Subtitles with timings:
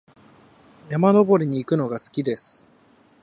[0.89, 2.71] 山登りに行くのが好きです。